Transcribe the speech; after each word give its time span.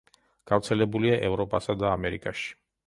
გავრცელებულია 0.51 1.21
ევროპასა 1.29 1.77
და 1.85 1.91
ამერიკაში. 2.01 2.55